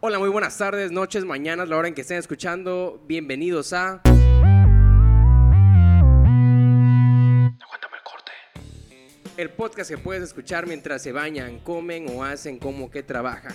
[0.00, 3.02] Hola, muy buenas tardes, noches, mañanas, la hora en que estén escuchando.
[3.08, 4.02] Bienvenidos a.
[4.04, 4.36] Aguántame
[7.96, 8.32] el corte.
[9.38, 13.54] El podcast que puedes escuchar mientras se bañan, comen o hacen como que trabajan.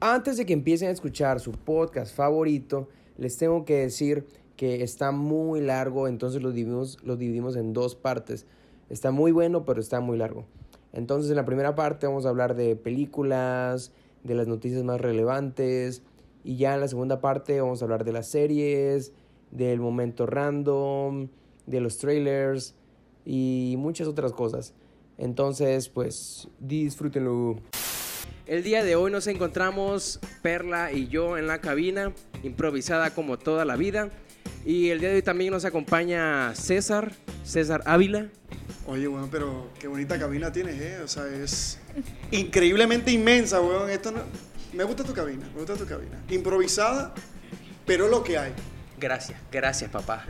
[0.00, 5.12] Antes de que empiecen a escuchar su podcast favorito, les tengo que decir que está
[5.12, 8.44] muy largo, entonces lo dividimos, lo dividimos en dos partes.
[8.90, 10.44] Está muy bueno, pero está muy largo.
[10.92, 13.92] Entonces en la primera parte vamos a hablar de películas,
[14.24, 16.02] de las noticias más relevantes,
[16.44, 19.12] y ya en la segunda parte vamos a hablar de las series,
[19.50, 21.28] del momento random,
[21.66, 22.74] de los trailers
[23.24, 24.74] y muchas otras cosas.
[25.18, 27.56] Entonces, pues disfrútenlo.
[28.46, 33.64] El día de hoy nos encontramos Perla y yo en la cabina, improvisada como toda
[33.64, 34.10] la vida.
[34.64, 37.12] Y el día de hoy también nos acompaña César,
[37.44, 38.28] César Ávila.
[38.88, 41.00] Oye, weón, pero qué bonita cabina tienes, ¿eh?
[41.04, 41.78] O sea, es
[42.30, 43.90] increíblemente inmensa, weón.
[43.90, 44.20] Esto no...
[44.72, 46.18] Me gusta tu cabina, me gusta tu cabina.
[46.30, 47.12] Improvisada,
[47.84, 48.54] pero lo que hay.
[48.98, 50.24] Gracias, gracias papá.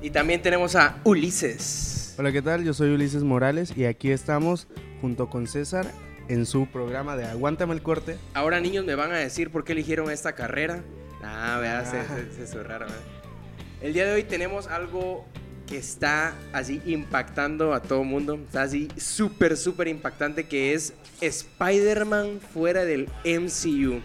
[0.00, 2.14] Y también tenemos a Ulises.
[2.16, 2.62] Hola, ¿qué tal?
[2.62, 4.68] Yo soy Ulises Morales y aquí estamos
[5.00, 5.90] junto con César
[6.28, 8.16] en su programa de Aguántame el corte.
[8.34, 10.84] Ahora niños me van a decir por qué eligieron esta carrera.
[11.20, 12.92] Ah, vea, se, se, se zurraron, ¿eh?
[13.80, 15.26] El día de hoy tenemos algo
[15.66, 18.34] que está así impactando a todo mundo.
[18.34, 24.00] Está así súper, súper impactante que es Spider-Man fuera del MCU.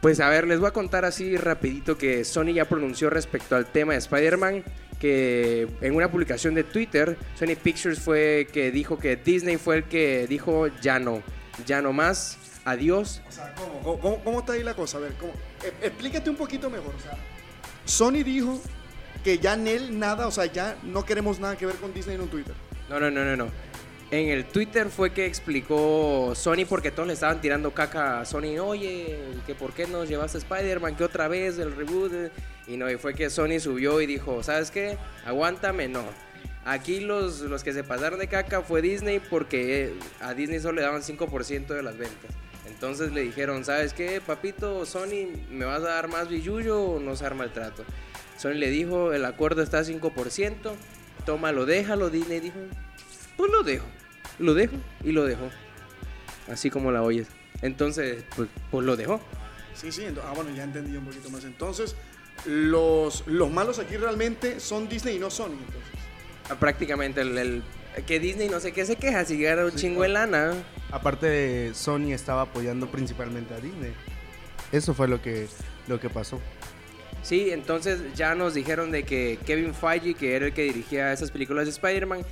[0.00, 3.66] Pues a ver, les voy a contar así rapidito que Sony ya pronunció respecto al
[3.66, 4.64] tema de Spider-Man
[4.98, 9.84] que en una publicación de Twitter, Sony Pictures fue que dijo que Disney fue el
[9.84, 11.22] que dijo ya no,
[11.66, 13.22] ya no más, adiós.
[13.26, 14.98] O sea, ¿cómo, está ahí la cosa?
[14.98, 15.32] A ver, ¿cómo?
[15.64, 16.94] E- explícate un poquito mejor.
[16.94, 17.16] O sea,
[17.86, 18.60] Sony dijo
[19.22, 22.16] que ya en él nada, o sea, ya no queremos nada que ver con Disney
[22.16, 22.54] en un Twitter.
[22.88, 23.48] No, no, no, no, no.
[24.10, 28.58] En el Twitter fue que explicó Sony porque todos le estaban tirando caca a Sony.
[28.60, 32.12] Oye, que por qué nos llevaste Spider-Man, que otra vez el reboot.
[32.12, 32.30] eh?"
[32.66, 34.98] Y no, y fue que Sony subió y dijo, ¿sabes qué?
[35.24, 36.02] Aguántame, no.
[36.64, 40.76] Aquí los, los que se pasaron de caca fue Disney porque eh, a Disney solo
[40.76, 42.30] le daban 5% de las ventas.
[42.66, 47.14] Entonces le dijeron, ¿sabes qué, papito, Sony, ¿me vas a dar más billuyo o no
[47.14, 47.84] se arma el trato?
[48.40, 50.54] Sony le dijo, el acuerdo está a 5%,
[51.26, 52.08] tómalo, déjalo.
[52.08, 52.58] Disney dijo,
[53.36, 53.84] pues lo dejo,
[54.38, 55.50] lo dejo y lo dejo.
[56.50, 57.28] Así como la oyes.
[57.60, 59.20] Entonces, pues, pues lo dejó.
[59.74, 61.44] Sí, sí, ah, bueno, ya entendí un poquito más.
[61.44, 61.94] Entonces,
[62.46, 65.52] los, los malos aquí realmente son Disney y no Sony.
[65.52, 65.90] Entonces.
[66.48, 67.62] Ah, Prácticamente el, el-
[68.06, 70.54] que Disney no sé qué se queja si gana un chingo de lana.
[70.92, 73.92] Aparte de Sony estaba apoyando principalmente a Disney.
[74.72, 75.46] Eso fue lo que,
[75.88, 76.40] lo que pasó.
[77.22, 81.30] Sí, entonces ya nos dijeron de que Kevin Feige, que era el que dirigía esas
[81.30, 82.22] películas de Spider-Man,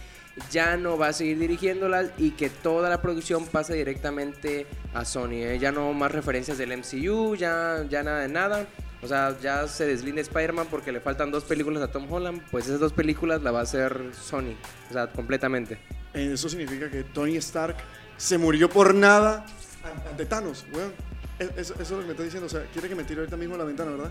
[0.50, 5.32] ya no va a seguir dirigiéndolas y que toda la producción pasa directamente a Sony.
[5.42, 5.58] ¿eh?
[5.60, 8.66] Ya no más referencias del MCU, ya, ya nada de nada.
[9.02, 12.42] O sea, ya se deslinda Spider-Man porque le faltan dos películas a Tom Holland.
[12.50, 14.54] Pues esas dos películas la va a hacer Sony.
[14.90, 15.78] O sea, completamente.
[16.14, 17.76] Eso significa que Tony Stark
[18.16, 19.44] se murió por nada
[19.84, 20.92] an- ante Thanos, weón.
[21.38, 22.46] Es- Eso, eso es lo que me está diciendo.
[22.46, 24.10] O sea, quiere que me tire ahorita mismo a la ventana, ¿verdad?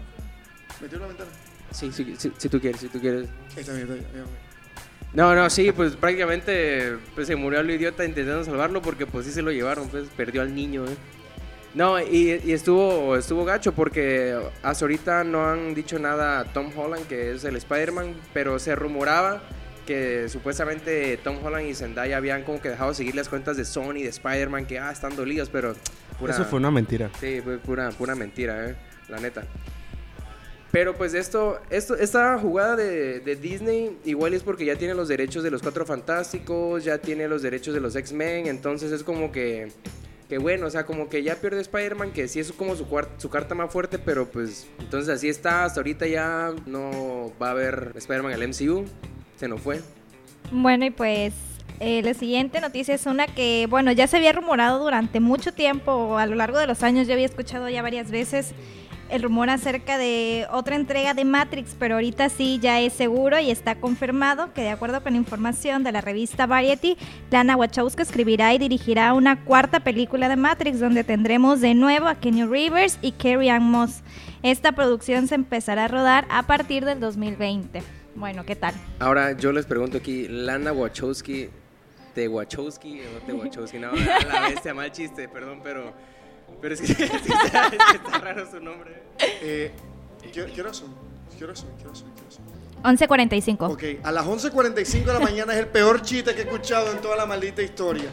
[0.81, 1.29] Me tiro a la ventana.
[1.71, 3.27] Sí, sí, sí, si tú quieres, si tú quieres.
[3.55, 4.25] Está bien, está bien, ya, ya.
[5.13, 9.31] No, no, sí, pues prácticamente pues, se murió al idiota intentando salvarlo porque pues sí
[9.31, 10.95] se lo llevaron, pues perdió al niño, ¿eh?
[11.73, 16.71] No, y, y estuvo, estuvo gacho porque hasta ahorita no han dicho nada a Tom
[16.75, 19.41] Holland, que es el Spider-Man, pero se rumoraba
[19.85, 23.63] que supuestamente Tom Holland y Zendaya habían como que dejado de seguir las cuentas de
[23.65, 25.75] Sony, de Spider-Man, que ah, están dolidos, pero...
[26.19, 27.09] pura- Eso fue una mentira.
[27.19, 28.75] Sí, fue pura, pura mentira, eh,
[29.07, 29.43] la neta.
[30.77, 35.07] Pero pues esto, esto esta jugada de, de Disney igual es porque ya tiene los
[35.07, 39.31] derechos de los Cuatro Fantásticos, ya tiene los derechos de los X-Men, entonces es como
[39.31, 39.69] que,
[40.29, 42.85] que bueno, o sea, como que ya pierde Spider-Man, que sí es como su,
[43.17, 47.51] su carta más fuerte, pero pues entonces así está, hasta ahorita ya no va a
[47.53, 48.85] haber Spider-Man el MCU,
[49.35, 49.81] se nos fue.
[50.51, 51.33] Bueno, y pues
[51.79, 56.19] eh, la siguiente noticia es una que, bueno, ya se había rumorado durante mucho tiempo,
[56.19, 58.53] a lo largo de los años, yo había escuchado ya varias veces
[59.09, 63.51] el rumor acerca de otra entrega de Matrix, pero ahorita sí ya es seguro y
[63.51, 66.97] está confirmado que de acuerdo con información de la revista Variety,
[67.31, 72.15] Lana Wachowski escribirá y dirigirá una cuarta película de Matrix donde tendremos de nuevo a
[72.15, 74.01] Kenny Rivers y Carrie Ann Moss.
[74.43, 77.81] Esta producción se empezará a rodar a partir del 2020.
[78.15, 78.73] Bueno, ¿qué tal?
[78.99, 81.49] Ahora yo les pregunto aquí, Lana Wachowski,
[82.15, 83.77] ¿de Wachowski o de Wachowski?
[83.77, 85.93] No, la bestia, mal chiste, perdón, pero,
[86.61, 87.05] pero es que, es que
[87.45, 89.03] está, es que está raro su nombre.
[89.19, 89.71] Eh,
[90.33, 90.93] ¿qué, qué horas son?
[91.37, 91.69] ¿Qué horas son?
[91.77, 92.11] ¿Qué horas son?
[92.15, 93.07] ¿Qué horas son?
[93.09, 93.71] 11.45.
[93.71, 96.99] Ok, a las 11.45 de la mañana es el peor chiste que he escuchado en
[96.99, 98.09] toda la maldita historia.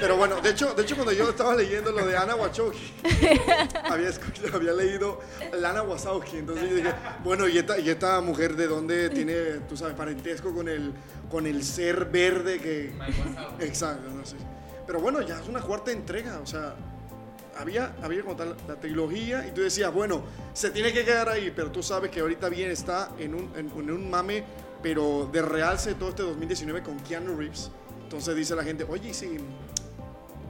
[0.00, 2.92] Pero bueno, de hecho, de hecho cuando yo estaba leyendo lo de Ana Wachowski,
[3.90, 5.18] había, escuchado- había leído
[5.54, 6.92] Lana Wachowski, entonces yo dije,
[7.24, 9.34] bueno, ¿y esta, y esta mujer de dónde tiene,
[9.68, 10.92] tú sabes, parentesco con el,
[11.28, 12.92] con el ser verde que...
[13.58, 14.36] Exacto, no sé.
[14.86, 16.76] Pero bueno, ya es una cuarta entrega, o sea,
[17.58, 20.22] había, había como tal la trilogía y tú decías, bueno,
[20.52, 23.70] se tiene que quedar ahí, pero tú sabes que ahorita bien está en un, en,
[23.76, 24.44] en un mame,
[24.82, 27.70] pero de realce todo este 2019 con Keanu Reeves.
[28.02, 29.38] Entonces dice la gente, oye, ¿y si,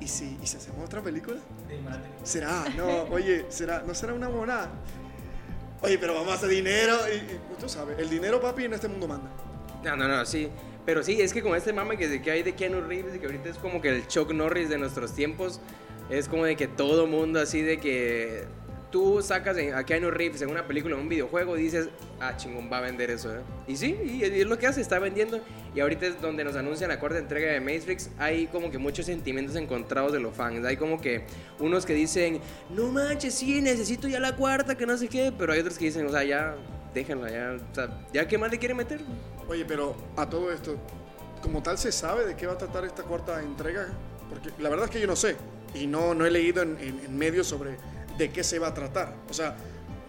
[0.01, 1.39] y si, y si hacemos otra película?
[2.23, 2.65] ¿Será?
[2.77, 3.83] No, oye, ¿será?
[3.87, 4.71] ¿No será una monada?
[5.81, 8.89] Oye, pero vamos a hacer dinero y, y tú sabes, el dinero, papi, en este
[8.89, 9.31] mundo manda.
[9.83, 10.49] No, no, no, sí.
[10.85, 13.27] Pero sí, es que con este mame que, que hay de Keanu Reeves, de que
[13.27, 15.61] ahorita es como que el Chuck Norris de nuestros tiempos,
[16.11, 18.47] es como de que todo mundo así de que
[18.91, 21.89] tú sacas a Keanu Reeves en una película, en un videojuego, y dices,
[22.21, 23.41] ah, chingón, va a vender eso, ¿eh?
[23.67, 25.41] Y sí, y, es lo que hace, está vendiendo.
[25.75, 29.07] Y ahorita es donde nos anuncian la cuarta entrega de Matrix, hay como que muchos
[29.07, 30.65] sentimientos encontrados de los fans.
[30.65, 31.25] Hay como que
[31.59, 32.41] unos que dicen,
[32.71, 35.87] no manches, sí, necesito ya la cuarta, que no sé qué, pero hay otros que
[35.87, 36.57] dicen, o sea, ya,
[36.95, 39.01] déjenla, ya, o sea, ya, ¿qué más le quieren meter?
[39.49, 40.77] Oye, pero a todo esto,
[41.43, 43.89] como tal, ¿se sabe de qué va a tratar esta cuarta entrega?
[44.29, 45.37] Porque la verdad es que yo no sé.
[45.75, 47.77] Y no, no he leído en, en- medios sobre
[48.17, 49.15] de qué se va a tratar.
[49.31, 49.57] O sea,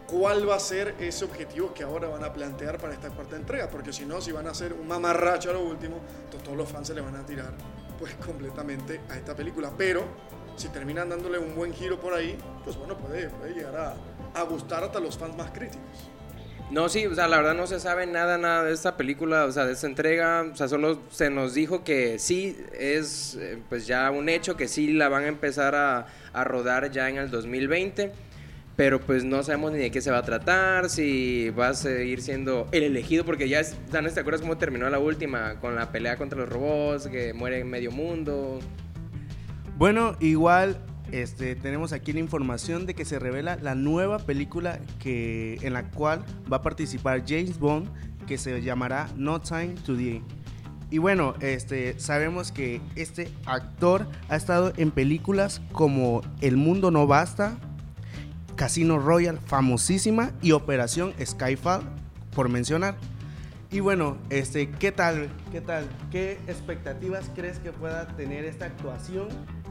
[0.08, 3.70] ¿cuál va a ser ese objetivo que ahora van a plantear para esta cuarta entrega?
[3.70, 6.70] Porque si no, si van a hacer un mamarracho a lo último, entonces todos los
[6.70, 7.54] fans se le van a tirar
[7.98, 9.72] pues completamente a esta película.
[9.78, 10.04] Pero
[10.56, 13.98] si terminan dándole un buen giro por ahí, pues bueno, puede, llegar
[14.34, 16.10] a gustar hasta los fans más críticos.
[16.72, 19.52] No, sí, o sea, la verdad no se sabe nada, nada de esta película, o
[19.52, 23.88] sea, de esta entrega, o sea, solo se nos dijo que sí, es eh, pues
[23.88, 27.32] ya un hecho, que sí la van a empezar a, a rodar ya en el
[27.32, 28.12] 2020,
[28.76, 32.22] pero pues no sabemos ni de qué se va a tratar, si va a seguir
[32.22, 35.92] siendo el elegido, porque ya, es, ¿no te acuerdas cómo terminó la última con la
[35.92, 38.60] pelea contra los robots, que muere medio mundo?
[39.76, 40.78] Bueno, igual
[41.12, 45.90] este, tenemos aquí la información de que se revela la nueva película que, en la
[45.92, 47.90] cual va a participar James Bond,
[48.28, 50.22] que se llamará No Time to Die.
[50.92, 57.06] Y bueno, este, sabemos que este actor ha estado en películas como El Mundo No
[57.06, 57.58] Basta,
[58.56, 61.84] Casino Royale, famosísima, y Operación Skyfall,
[62.36, 62.96] por mencionar.
[63.72, 65.30] Y bueno, este, ¿qué tal?
[65.52, 65.88] ¿Qué tal?
[66.10, 69.28] ¿Qué expectativas crees que pueda tener esta actuación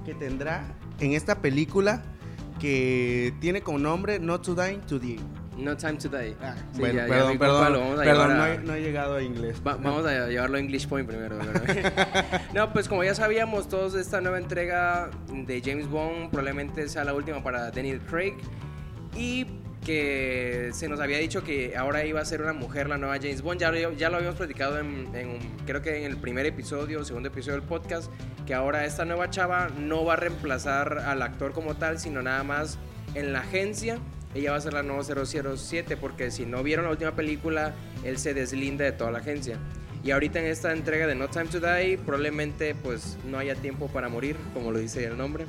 [0.09, 0.65] que tendrá
[1.01, 2.03] en esta película
[2.59, 5.21] que tiene como nombre Not to Die to Die?
[5.59, 6.37] No Time to Die.
[6.41, 9.23] Ah, Sí, bueno, ya- ya perdón, perdón, a perdón, no, he, no he llegado a
[9.23, 9.61] inglés.
[9.67, 11.37] Va- vamos a llevarlo a English Point primero.
[12.55, 17.13] no, pues como ya sabíamos, todos esta nueva entrega de James Bond probablemente sea la
[17.13, 18.35] última para Daniel Craig.
[19.17, 19.47] Y
[19.85, 23.43] que se nos había dicho que ahora iba a ser una mujer la nueva James
[23.43, 23.61] Bond.
[23.61, 25.09] Ya lo, habíamos platicado en,
[25.67, 28.11] creo que en el primer episodio segundo episodio del podcast,
[28.47, 32.43] que ahora esta nueva chava no va a reemplazar al actor como tal, sino nada
[32.43, 32.79] más
[33.15, 33.99] en la agencia.
[34.35, 37.75] Ella va a ser la nueva 007 porque si no vieron la última película,
[38.05, 39.59] él se deslinda de toda la agencia.
[40.05, 43.89] Y ahorita en esta entrega de No Time to Die probablemente pues no haya tiempo
[43.89, 45.47] para morir, como lo dice el nombre.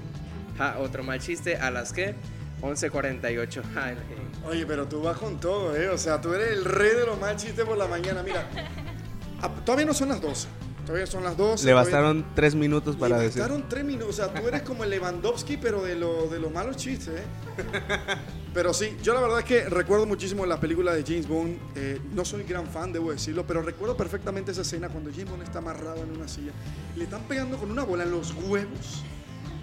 [0.57, 2.15] Ja, otro mal chiste, a las que
[2.61, 3.61] 11.48.
[3.73, 3.97] Ja, el-
[4.45, 5.89] Oye, pero tú vas con todo, ¿eh?
[5.89, 8.23] O sea, tú eres el rey de los mal chistes por la mañana.
[8.23, 8.47] Mira,
[9.41, 10.47] a- todavía no son las 12.
[10.85, 11.65] Todavía son las 12.
[11.65, 13.41] Le todavía- bastaron tres minutos para Le decir.
[13.41, 14.09] bastaron tres minutos.
[14.09, 17.23] O sea, tú eres como el Lewandowski, pero de, lo, de los malos chistes, ¿eh?
[18.51, 21.59] Pero sí, yo la verdad es que recuerdo muchísimo las películas de James Bond.
[21.75, 25.43] Eh, no soy gran fan, debo decirlo, pero recuerdo perfectamente esa escena cuando James Bond
[25.43, 26.51] está amarrado en una silla.
[26.95, 29.03] Le están pegando con una bola en los huevos.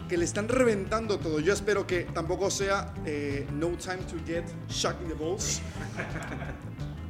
[0.09, 1.41] Que le están reventando todo.
[1.41, 5.61] Yo espero que tampoco sea eh, No Time to Get Shot in the Balls.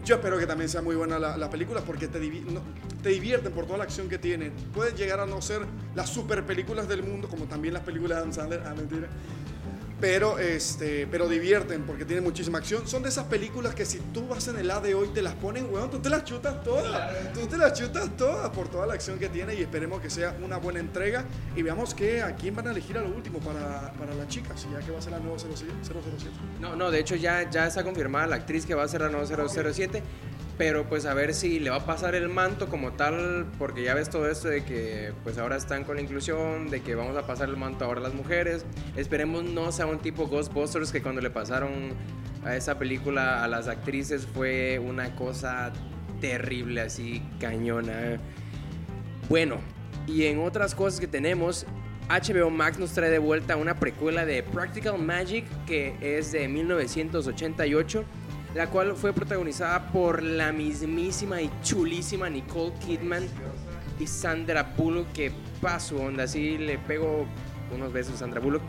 [0.05, 2.45] Yo espero que también sea muy buena la, la película porque te, divi-
[3.03, 4.53] te divierten por toda la acción que tienen.
[4.73, 5.63] Pueden llegar a no ser
[5.95, 8.63] las super películas del mundo, como también las películas de Adam Sandler.
[8.65, 9.09] Ah, mentira.
[9.99, 12.87] Pero, este, pero divierten porque tienen muchísima acción.
[12.87, 15.35] Son de esas películas que si tú vas en el A de hoy te las
[15.35, 17.33] ponen, weón, tú te las chutas todas.
[17.33, 20.37] Tú te las chutas todas por toda la acción que tiene y esperemos que sea
[20.43, 21.25] una buena entrega.
[21.55, 24.67] Y veamos que a quién van a elegir a lo último para, para las chicas,
[24.71, 25.73] ya que va a ser la nueva 007.
[25.83, 26.31] 007.
[26.61, 29.09] No, no, de hecho ya, ya está confirmada la actriz que va a ser la
[29.09, 30.03] nueva 007.
[30.59, 33.95] Pero pues a ver si le va a pasar el manto como tal, porque ya
[33.95, 37.27] ves todo esto de que pues ahora están con la inclusión, de que vamos a
[37.27, 38.65] pasar el manto ahora a las mujeres.
[38.97, 41.91] Esperemos no sea un tipo Ghostbusters que cuando le pasaron
[42.45, 45.73] a esa película a las actrices fue una cosa
[46.21, 48.19] terrible, así cañona.
[49.29, 49.59] Bueno,
[50.07, 51.67] y en otras cosas que tenemos,
[52.09, 58.05] HBO Max nos trae de vuelta una precuela de Practical Magic que es de 1988,
[58.57, 63.29] la cual fue protagonizada por la mismísima y chulísima Nicole Kidman.
[64.01, 67.27] y Sandra Bullock, que paso onda, así le pego
[67.75, 68.63] unos besos a Sandra Bullock.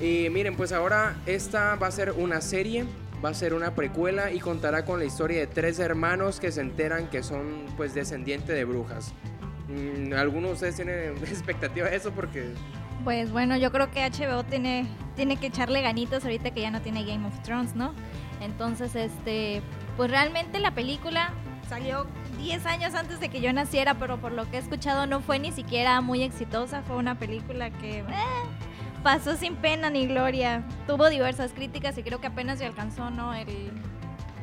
[0.00, 2.84] Y miren, pues ahora esta va a ser una serie,
[3.24, 6.62] va a ser una precuela y contará con la historia de tres hermanos que se
[6.62, 9.12] enteran que son pues descendientes de brujas.
[9.68, 12.10] Mm, ¿Alguno de ustedes tiene expectativa de eso?
[12.12, 12.52] Porque
[13.04, 14.86] Pues bueno, yo creo que HBO tiene,
[15.16, 17.92] tiene que echarle ganitas ahorita que ya no tiene Game of Thrones, ¿no?
[18.40, 19.62] Entonces, este,
[19.96, 21.30] pues realmente la película
[21.68, 22.06] salió
[22.38, 25.38] 10 años antes de que yo naciera, pero por lo que he escuchado no fue
[25.38, 26.82] ni siquiera muy exitosa.
[26.82, 28.04] Fue una película que eh,
[29.02, 30.64] pasó sin pena ni gloria.
[30.86, 33.34] Tuvo diversas críticas y creo que apenas se alcanzó, ¿no?
[33.34, 33.46] El,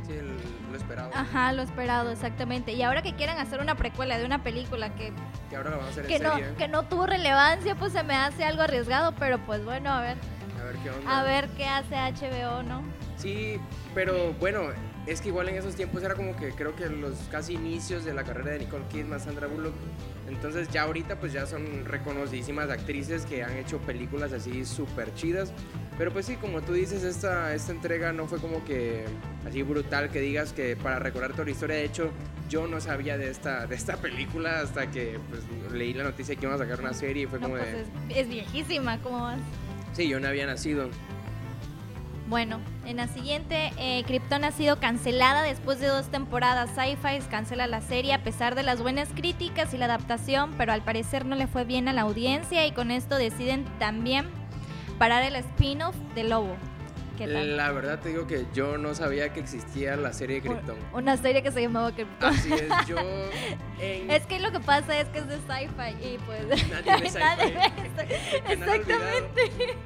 [0.06, 0.38] sí, el-
[0.72, 1.10] lo esperado.
[1.14, 2.74] ajá, lo esperado, exactamente.
[2.74, 5.12] Y ahora que quieran hacer una precuela de una película que,
[5.50, 6.54] Que ahora la van a hacer en no, serie.
[6.58, 10.18] que no tuvo relevancia, pues se me hace algo arriesgado, pero pues bueno, a ver,
[10.60, 11.20] A ver qué onda.
[11.20, 12.82] a ver qué hace HBO, ¿no?
[13.18, 13.60] Sí,
[13.96, 14.70] pero bueno,
[15.08, 18.14] es que igual en esos tiempos era como que creo que los casi inicios de
[18.14, 19.74] la carrera de Nicole Kidman, Sandra Bullock.
[20.28, 25.52] Entonces ya ahorita pues ya son reconocidísimas actrices que han hecho películas así súper chidas.
[25.98, 29.06] Pero pues sí, como tú dices, esta, esta entrega no fue como que
[29.48, 31.78] así brutal que digas que para recordar toda la historia.
[31.78, 32.12] De hecho,
[32.50, 36.46] yo no sabía de esta, de esta película hasta que pues, leí la noticia que
[36.46, 37.82] iban a sacar una serie y fue No, como pues de...
[37.82, 39.40] es, es viejísima, ¿cómo vas?
[39.94, 40.90] Sí, yo no había nacido.
[42.28, 46.70] Bueno, en la siguiente, eh, Krypton ha sido cancelada después de dos temporadas.
[46.76, 50.82] Sci-Fi cancela la serie a pesar de las buenas críticas y la adaptación, pero al
[50.82, 54.28] parecer no le fue bien a la audiencia y con esto deciden también
[55.00, 56.58] parar el spin-off de Lobo.
[57.18, 57.56] ¿Qué tal?
[57.58, 60.76] La verdad te digo que yo no sabía que existía la serie de Krypton.
[60.94, 62.36] Una serie que se llamaba Krypton.
[62.36, 62.98] Así es, yo
[63.80, 64.12] en...
[64.12, 68.52] Es que lo que pasa es que es de sci-fi y pues Nadie ve sci-fi.
[68.52, 69.78] Exactamente.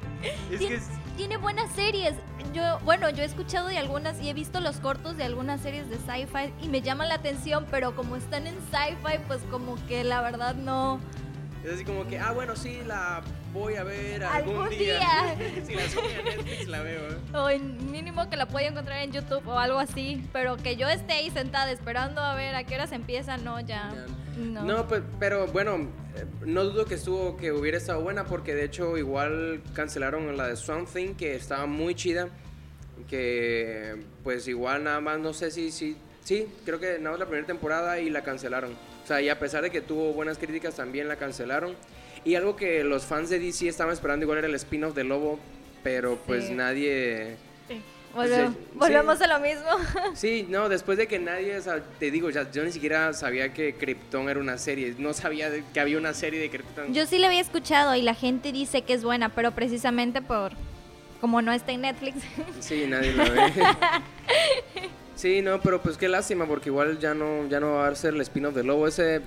[0.50, 2.14] Es que es- Tiene buenas series.
[2.54, 5.88] Yo, bueno, yo he escuchado de algunas y he visto los cortos de algunas series
[5.88, 10.04] de sci-fi y me llaman la atención, pero como están en sci-fi, pues como que
[10.04, 11.00] la verdad no.
[11.64, 14.98] es así como que, ah, bueno, sí, la voy a ver algún, Algún día.
[14.98, 15.62] día.
[15.66, 17.08] si la suben a Netflix, la veo.
[17.12, 17.16] ¿eh?
[17.34, 20.26] O en mínimo que la pueda encontrar en YouTube o algo así.
[20.32, 23.92] Pero que yo esté ahí sentada esperando a ver a qué horas empieza, no, ya.
[24.42, 24.64] No.
[24.64, 28.64] No, pues, pero bueno, eh, no dudo que estuvo, que hubiera estado buena porque de
[28.64, 32.28] hecho igual cancelaron la de Swamp Thing que estaba muy chida,
[33.08, 37.26] que pues igual nada más no sé si, si, sí, creo que nada más la
[37.26, 38.72] primera temporada y la cancelaron.
[38.72, 41.74] O sea, y a pesar de que tuvo buenas críticas también la cancelaron.
[42.24, 45.40] Y algo que los fans de DC estaban esperando igual era el spin-off de Lobo,
[45.82, 46.54] pero pues Sí.
[46.54, 47.36] nadie...
[47.68, 47.82] Sí.
[48.14, 49.66] Volvemos, a lo mismo.
[50.14, 53.52] Sí, no, después de que nadie, o sea, te digo, ya, yo ni siquiera sabía
[53.52, 56.92] que Krypton era una serie, no sabía que había una serie de Krypton.
[56.92, 60.52] Yo sí la había escuchado y la gente dice que es buena, pero precisamente por.
[61.20, 62.16] Como no está en Netflix.
[62.60, 63.52] Sí, nadie la ve.
[65.14, 68.14] sí, no, pero pues qué lástima, porque igual ya no, ya no va a ser
[68.14, 69.22] el spin-off de Lobo, ese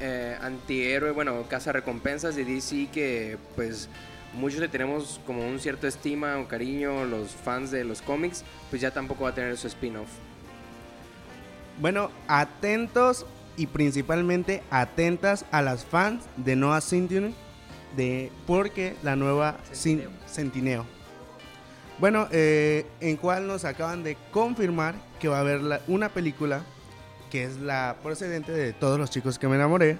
[0.00, 3.88] eh, antihéroe, bueno, caza recompensas de DC que pues
[4.36, 8.80] muchos le tenemos como un cierto estima o cariño, los fans de los cómics, pues
[8.82, 10.08] ya tampoco va a tener su spin-off.
[11.80, 13.26] Bueno, atentos
[13.56, 17.32] y principalmente atentas a las fans de Noah Centineo,
[17.96, 20.84] de porque la nueva Centineo.
[21.98, 26.62] Bueno, eh, en cual nos acaban de confirmar que va a haber la- una película
[27.30, 29.96] que es la procedente de todos los chicos que me enamoré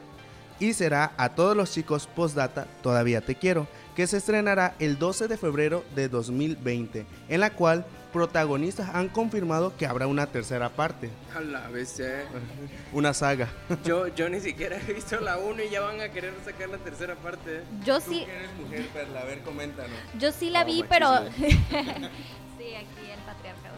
[0.58, 5.28] y será a todos los chicos postdata todavía te quiero que se estrenará el 12
[5.28, 11.10] de febrero de 2020 en la cual protagonistas han confirmado que habrá una tercera parte
[11.36, 12.24] A la vez, eh.
[12.92, 13.48] una saga
[13.84, 16.78] Yo, yo ni siquiera he visto la 1 y ya van a querer sacar la
[16.78, 17.56] tercera parte.
[17.58, 17.62] eh.
[17.84, 20.88] Yo sí, eres mujer Perla a ver coméntanos yo sí la Oh, vi, machismo.
[20.88, 21.30] pero.
[21.38, 21.54] sí,
[22.76, 23.74] aquí el patriarcado.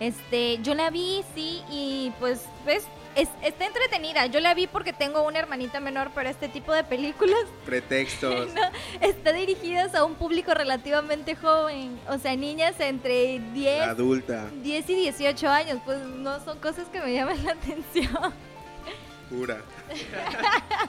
[0.00, 2.84] Este, yo la vi, sí, y pues, ves,
[3.16, 4.26] es, está entretenida.
[4.26, 8.52] Yo la vi porque tengo una hermanita menor, pero este tipo de películas Pretextos.
[8.54, 8.62] no,
[9.00, 11.98] está dirigidas a un público relativamente joven.
[12.08, 15.78] O sea, niñas entre 10, adulta 10 y 18 años.
[15.84, 18.34] Pues no son cosas que me llaman la atención.
[19.28, 19.58] pura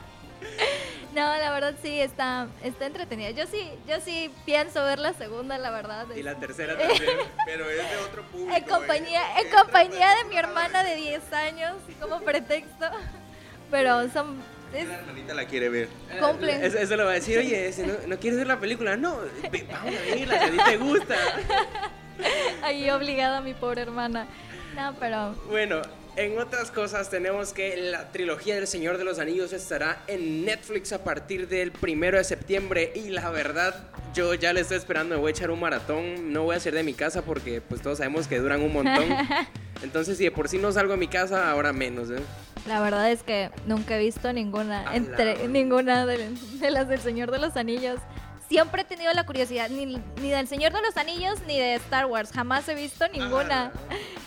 [1.17, 3.31] No, la verdad sí está, está entretenida.
[3.31, 6.05] Yo sí, yo sí pienso ver la segunda, la verdad.
[6.15, 7.01] Y la tercera también.
[7.45, 8.55] Pero es de otro público.
[8.55, 12.85] en compañía, en compañía de mi hermana de 10 años, como pretexto.
[13.71, 14.37] Pero son
[14.73, 16.63] es- hermanita la quiere ver cumplen.
[16.63, 18.95] Eso, eso lo va a decir, oye, si no, ¿no quieres ver la película?
[18.95, 19.31] No, vamos
[19.73, 21.15] a verla, si a ti te gusta.
[22.63, 24.27] ahí obligada a mi pobre hermana.
[24.75, 25.81] No, pero Bueno,
[26.17, 30.91] en otras cosas tenemos que la trilogía del Señor de los Anillos estará en Netflix
[30.91, 35.21] a partir del primero de septiembre y la verdad yo ya le estoy esperando, me
[35.21, 37.99] voy a echar un maratón, no voy a hacer de mi casa porque pues todos
[37.99, 39.05] sabemos que duran un montón.
[39.83, 42.19] Entonces si de por sí no salgo de mi casa, ahora menos, ¿eh?
[42.65, 47.29] La verdad es que nunca he visto ninguna, entre, ninguna de, de las del Señor
[47.29, 47.99] de los Anillos.
[48.49, 52.07] Siempre he tenido la curiosidad, ni, ni del Señor de los Anillos ni de Star
[52.07, 52.31] Wars.
[52.33, 53.71] Jamás he visto ninguna.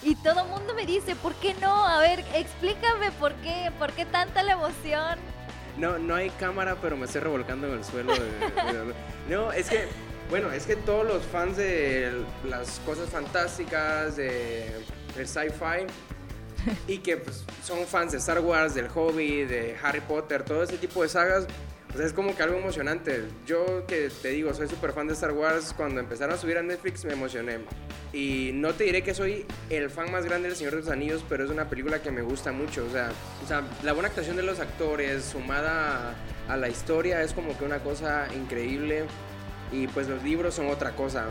[0.03, 1.87] Y todo el mundo me dice, ¿por qué no?
[1.87, 5.19] A ver, explícame por qué, por qué tanta la emoción.
[5.77, 8.13] No, no hay cámara, pero me estoy revolcando en el suelo.
[8.15, 8.95] de-
[9.29, 9.87] no, es que,
[10.31, 14.85] bueno, es que todos los fans de las cosas fantásticas, de,
[15.17, 15.87] del sci-fi,
[16.87, 20.79] y que pues, son fans de Star Wars, del Hobby, de Harry Potter, todo ese
[20.79, 21.47] tipo de sagas,
[21.93, 23.25] pues es como que algo emocionante.
[23.47, 26.63] Yo que te digo, soy súper fan de Star Wars, cuando empezaron a subir a
[26.63, 27.59] Netflix me emocioné.
[28.13, 31.25] Y no te diré que soy el fan más grande del Señor de los Anillos,
[31.29, 32.85] pero es una película que me gusta mucho.
[32.85, 33.11] O sea,
[33.45, 36.15] o sea la buena actuación de los actores, sumada
[36.49, 39.05] a, a la historia, es como que una cosa increíble.
[39.73, 41.27] Y pues los libros son otra cosa.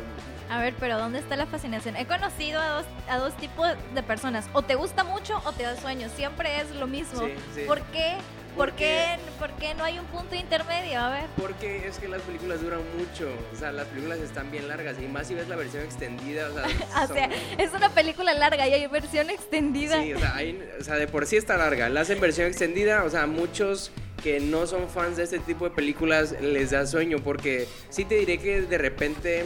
[0.49, 1.95] A ver, pero ¿dónde está la fascinación?
[1.95, 4.49] He conocido a dos, a dos tipos de personas.
[4.53, 6.09] O te gusta mucho o te da sueño.
[6.15, 7.19] Siempre es lo mismo.
[7.19, 7.61] Sí, sí.
[7.67, 8.15] ¿Por qué?
[8.55, 10.99] ¿Por qué, ¿Por qué no hay un punto intermedio?
[10.99, 11.23] A ver.
[11.37, 13.29] Porque es que las películas duran mucho.
[13.53, 14.97] O sea, las películas están bien largas.
[15.01, 16.49] Y más si ves la versión extendida.
[16.49, 16.65] O sea,
[17.03, 20.01] O son- sea, es una película larga y hay versión extendida.
[20.01, 21.87] Sí, o sea, hay- o sea, de por sí está larga.
[21.89, 23.91] La hacen versión extendida, o sea, muchos
[24.21, 28.15] que no son fans de este tipo de películas les da sueño porque sí te
[28.15, 29.45] diré que de repente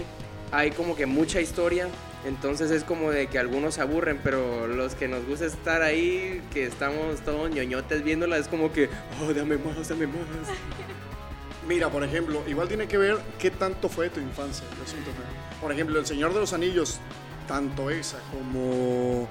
[0.52, 1.88] hay como que mucha historia,
[2.26, 6.42] entonces es como de que algunos se aburren, pero los que nos gusta estar ahí,
[6.54, 8.90] que estamos todos ñoñotes viéndola, es como que,
[9.22, 10.18] oh, dame más, dame más.
[11.68, 14.66] Mira, por ejemplo, igual tiene que ver qué tanto fue tu infancia.
[14.78, 17.00] Yo siento que, por ejemplo, El Señor de los Anillos,
[17.48, 19.28] tanto esa como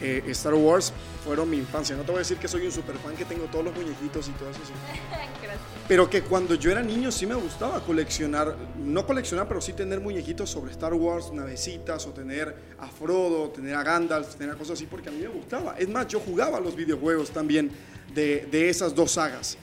[0.00, 0.92] eh, Star Wars
[1.24, 1.96] fueron mi infancia.
[1.96, 4.28] No te voy a decir que soy un super fan que tengo todos los muñequitos
[4.28, 4.60] y todo eso.
[5.88, 10.00] Pero que cuando yo era niño sí me gustaba coleccionar, no coleccionar, pero sí tener
[10.00, 14.72] muñequitos sobre Star Wars, navecitas, o tener a Frodo, tener a Gandalf, tener a cosas
[14.72, 15.76] así, porque a mí me gustaba.
[15.78, 17.70] Es más, yo jugaba los videojuegos también
[18.12, 19.56] de, de esas dos sagas.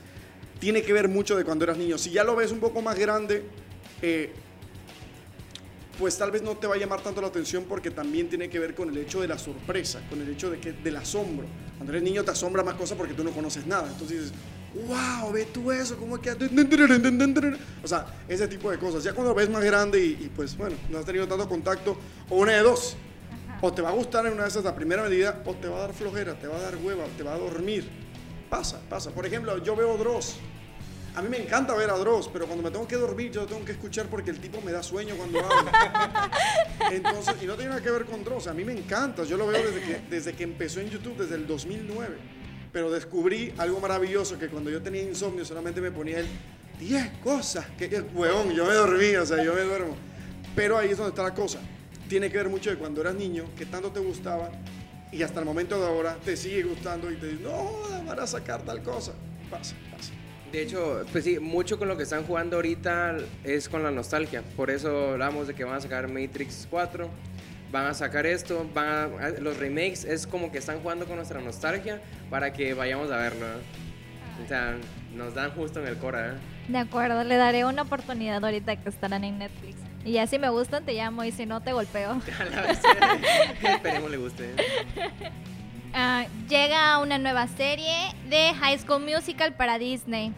[0.60, 1.98] Tiene que ver mucho de cuando eras niño.
[1.98, 3.44] Si ya lo ves un poco más grande,
[4.02, 4.32] eh,
[6.00, 8.60] pues tal vez no te va a llamar tanto la atención porque también tiene que
[8.60, 11.46] ver con el hecho de la sorpresa, con el hecho de que, del asombro.
[11.78, 13.88] Cuando eres niño te asombra más cosas porque tú no conoces nada.
[13.88, 14.34] Entonces dices,
[14.88, 16.32] wow, ve tú eso, cómo es que...
[17.84, 19.04] O sea, ese tipo de cosas.
[19.04, 21.98] Ya cuando ves más grande y, y, pues bueno, no has tenido tanto contacto,
[22.30, 22.96] o una de dos.
[23.62, 25.78] O te va a gustar en una de esas la primera medida, o te va
[25.78, 27.88] a dar flojera, te va a dar hueva, te va a dormir.
[28.50, 29.12] Pasa, pasa.
[29.12, 30.36] Por ejemplo, yo veo Dross.
[31.16, 33.64] A mí me encanta ver a Dross, pero cuando me tengo que dormir, yo tengo
[33.64, 36.32] que escuchar porque el tipo me da sueño cuando habla.
[36.92, 38.48] Entonces, y no tiene nada que ver con Dross.
[38.48, 39.24] A mí me encanta.
[39.24, 42.18] Yo lo veo desde que, desde que empezó en YouTube, desde el 2009.
[42.72, 46.28] Pero descubrí algo maravilloso que cuando yo tenía insomnio solamente me ponía el
[46.80, 47.68] 10 cosas.
[47.78, 49.96] Que, huevón, yo me dormía, o sea, yo me duermo.
[50.56, 51.60] Pero ahí es donde está la cosa.
[52.10, 54.50] Tiene que ver mucho de cuando eras niño, que tanto te gustaba
[55.12, 58.26] y hasta el momento de ahora te sigue gustando y te dices, no, van a
[58.26, 59.14] sacar tal cosa.
[59.52, 60.12] Pasa, pasa.
[60.54, 64.44] De hecho, pues sí, mucho con lo que están jugando ahorita es con la nostalgia.
[64.56, 67.10] Por eso hablamos de que van a sacar Matrix 4,
[67.72, 71.42] van a sacar esto, van a- los remakes es como que están jugando con nuestra
[71.42, 73.48] nostalgia para que vayamos a verlo.
[73.48, 74.44] ¿eh?
[74.46, 74.76] O sea,
[75.16, 76.36] nos dan justo en el cora.
[76.36, 76.72] ¿eh?
[76.72, 79.78] De acuerdo, le daré una oportunidad ahorita que estarán en Netflix.
[80.06, 82.12] Y ya si me gustan te llamo y si no te golpeo.
[82.40, 82.80] A la vez,
[83.64, 84.50] Esperemos le guste.
[85.94, 87.94] Ah, llega una nueva serie
[88.30, 90.34] de High School Musical para Disney,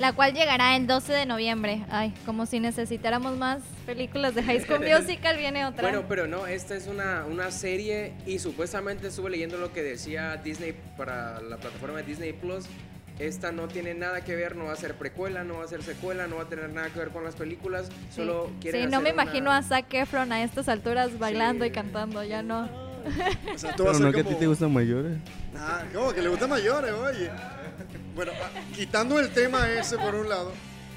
[0.00, 1.84] la cual llegará el 12 de noviembre.
[1.90, 5.82] Ay, como si necesitáramos más películas de High School Musical, viene otra.
[5.82, 10.36] Bueno, pero no, esta es una, una serie y supuestamente estuve leyendo lo que decía
[10.38, 12.64] Disney para la plataforma de Disney Plus.
[13.20, 15.82] Esta no tiene nada que ver, no va a ser precuela, no va a ser
[15.82, 17.86] secuela, no va a tener nada que ver con las películas.
[18.10, 18.16] Sí.
[18.16, 21.64] Solo quieren Sí, no me hacer una- imagino a Zac Efron a estas alturas bailando
[21.64, 21.70] Sí.
[21.70, 22.68] y cantando, ya no.
[23.54, 25.18] O sea, tú vas Pero a ser no que a ti como- te gustan mayores.
[25.56, 26.12] Ah, ¿cómo?
[26.12, 27.30] Que le gustan mayores, oye.
[28.14, 30.52] Bueno, ah, quitando el tema ese por un lado,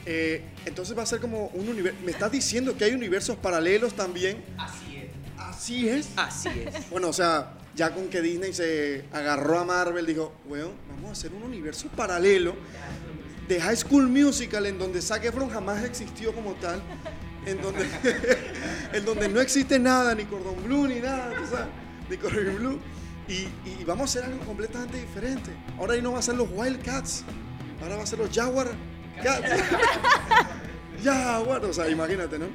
[0.05, 1.97] eh, entonces va a ser como un universo.
[2.03, 4.43] ¿Me estás diciendo que hay universos paralelos también?
[4.57, 5.09] Así es.
[5.37, 6.09] Así es.
[6.15, 6.89] Así es.
[6.89, 11.11] Bueno, o sea, ya con que Disney se agarró a Marvel, dijo, bueno, vamos a
[11.13, 12.55] hacer un universo paralelo
[13.47, 16.81] de High School Musical en donde Zac Efron jamás existió como tal,
[17.45, 17.85] en donde,
[18.93, 21.65] en donde no existe nada, ni Cordon Blue, ni nada, tú sabes,
[22.09, 22.79] ni Cordon Blue.
[23.27, 25.51] Y, y vamos a hacer algo completamente diferente.
[25.77, 27.23] Ahora ahí no va a ser los Wildcats,
[27.81, 28.69] ahora va a ser los Jaguar
[29.21, 29.49] Cats.
[31.03, 32.47] Jaguar, o sea, imagínate, ¿no?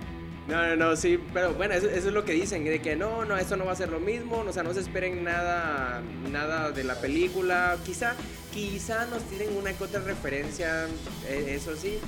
[0.46, 3.24] No, no, no, sí, pero bueno, eso, eso es lo que dicen, de que no,
[3.24, 6.70] no, esto no va a ser lo mismo, o sea, no se esperen nada, nada
[6.70, 8.14] de la película, quizá,
[8.52, 10.86] quizá nos tienen una que otra referencia,
[11.28, 11.98] eh, eso sí,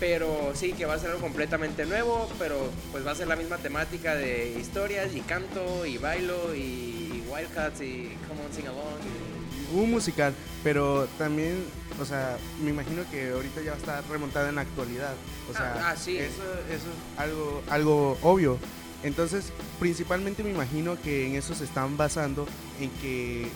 [0.00, 3.36] pero sí, que va a ser algo completamente nuevo, pero pues va a ser la
[3.36, 9.80] misma temática de historias y canto y bailo y, Wildcats y Come on Sing Along.
[9.82, 11.64] un musical, pero también,
[12.00, 15.14] o sea, me imagino que ahorita ya está remontada en la actualidad.
[15.50, 16.16] O sea, Ah, ah, sí.
[16.18, 18.58] eso, eso es algo, algo obvio.
[19.02, 22.46] Entonces, principalmente me imagino que en eso se están basando
[22.80, 23.48] en que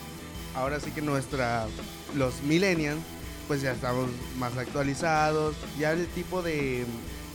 [0.56, 1.66] ahora sí que nuestra,
[2.16, 2.98] los millennials,
[3.48, 6.84] pues ya estamos más actualizados, ya el tipo de,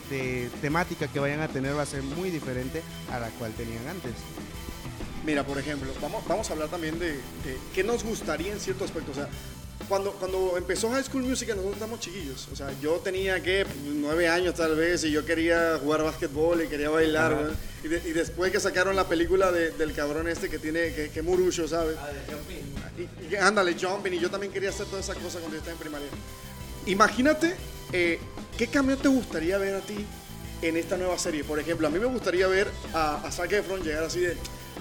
[0.09, 3.85] de temática que vayan a tener va a ser muy diferente a la cual tenían
[3.87, 4.13] antes.
[5.25, 8.85] Mira, por ejemplo, vamos, vamos a hablar también de, de qué nos gustaría en cierto
[8.85, 9.11] aspecto.
[9.11, 9.27] O sea,
[9.87, 12.47] cuando, cuando empezó High School Musical nosotros estábamos chiquillos.
[12.51, 16.67] O sea, yo tenía que nueve años tal vez y yo quería jugar básquetbol y
[16.67, 17.35] quería bailar.
[17.35, 17.53] ¿verdad?
[17.83, 21.09] Y, de- y después que sacaron la película de- del cabrón este que tiene, que,
[21.09, 21.95] que Murucho, ¿sabes?
[22.97, 24.13] Y, y que- ándale, jumping.
[24.13, 26.07] Y yo también quería hacer toda esa cosa cuando yo estaba en primaria.
[26.85, 27.55] Imagínate,
[27.91, 28.19] eh,
[28.57, 30.05] ¿qué cambio te gustaría ver a ti
[30.61, 31.43] en esta nueva serie?
[31.43, 34.37] Por ejemplo, a mí me gustaría ver a, a Zac Efron llegar así de...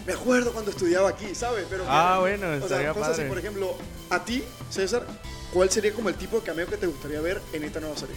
[0.07, 1.67] Me acuerdo cuando estudiaba aquí, ¿sabes?
[1.71, 3.77] Pero Ah, bueno, o sea, cosas así, por ejemplo,
[4.11, 5.07] a ti, César,
[5.53, 8.17] ¿cuál sería como el tipo de cameo que te gustaría ver en esta nueva serie?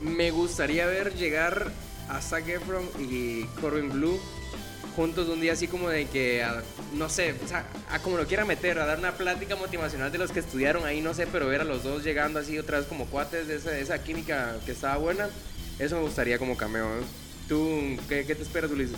[0.00, 1.72] Me gustaría ver llegar
[2.08, 4.20] a Zac Efron y Corbin Blue
[4.94, 6.62] juntos un día así como de que, a-
[6.94, 10.18] no sé, o sea, a como lo quiera meter, a dar una plática motivacional de
[10.18, 12.86] los que estudiaron ahí, no sé, pero ver a los dos llegando así otra vez
[12.86, 15.28] como cuates de esa, de esa química que estaba buena,
[15.78, 16.86] eso me gustaría como cameo.
[16.86, 17.02] ¿eh?
[17.48, 18.96] ¿Tú qué, qué te esperas, Ulises?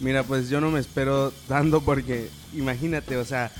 [0.00, 3.50] Mira, pues yo no me espero tanto porque imagínate, o sea,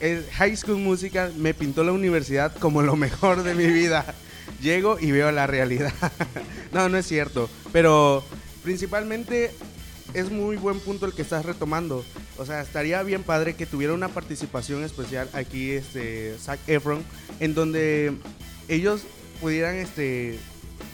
[0.00, 4.14] High School Musical me pintó la universidad como lo mejor de mi vida.
[4.62, 5.92] Llego y veo la realidad.
[6.72, 8.24] no, no es cierto, pero
[8.62, 9.52] principalmente
[10.14, 12.04] es muy buen punto el que estás retomando.
[12.38, 17.04] O sea, estaría bien padre que tuviera una participación especial aquí este Zac Efron
[17.38, 18.12] en donde
[18.68, 19.02] ellos
[19.40, 20.38] pudieran este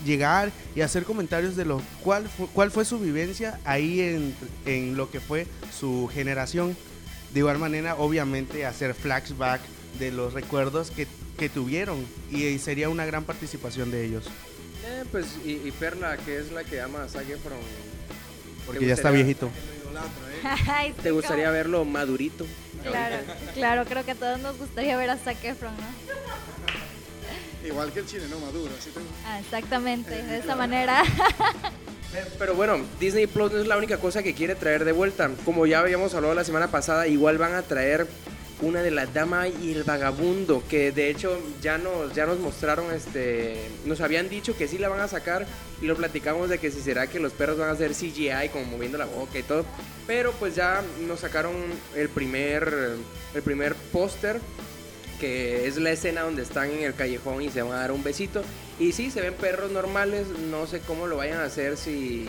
[0.06, 4.96] llegar y hacer comentarios de lo cuál fue, cuál fue su vivencia ahí en, en
[4.96, 5.46] lo que fue
[5.78, 6.76] su generación.
[7.34, 9.60] De igual manera, obviamente, hacer flashback
[9.98, 14.24] de los recuerdos que, que tuvieron y sería una gran participación de ellos.
[14.86, 17.58] Eh, pues, y, y Perla, que es la que ama a Zac Efron,
[18.64, 19.50] Porque ¿Te ya está viejito.
[20.42, 22.46] Sí, ¿te gustaría verlo madurito?
[22.82, 23.16] Claro,
[23.54, 25.86] claro, creo que a todos nos gustaría ver a Zac Efron, ¿no?
[27.66, 31.02] Igual que el chileno maduro, así te- Ah, exactamente, de esa manera.
[32.38, 35.30] Pero bueno, Disney Plus no es la única cosa que quiere traer de vuelta.
[35.44, 38.06] Como ya habíamos hablado la semana pasada, igual van a traer
[38.62, 42.90] una de la dama y el vagabundo, que de hecho ya nos, ya nos mostraron,
[42.94, 45.44] este, nos habían dicho que sí la van a sacar
[45.82, 48.64] y lo platicamos de que si será que los perros van a hacer CGI como
[48.64, 49.66] moviendo la boca y todo.
[50.06, 51.52] Pero pues ya nos sacaron
[51.96, 52.94] el primer,
[53.34, 54.40] el primer póster
[55.16, 58.02] que es la escena donde están en el callejón y se van a dar un
[58.02, 58.42] besito.
[58.78, 62.26] Y sí, se ven perros normales, no sé cómo lo vayan a hacer, si,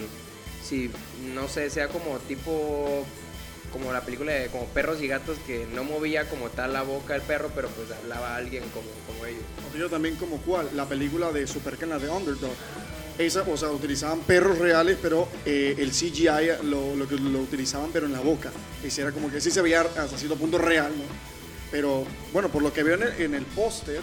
[0.64, 0.90] si
[1.34, 3.06] no sé, sea como tipo,
[3.72, 7.16] como la película de como perros y gatos, que no movía como tal la boca
[7.16, 9.44] el perro, pero pues hablaba alguien como, como ellos.
[9.78, 12.56] Yo también como cuál, la película de Supercana de Underdog.
[13.18, 18.06] Esa, o sea, utilizaban perros reales, pero eh, el CGI lo, lo, lo utilizaban, pero
[18.06, 18.52] en la boca.
[18.84, 21.37] Ese era como que sí se veía hasta cierto punto real, ¿no?
[21.72, 24.02] Pero bueno, por lo que veo en el, en el póster,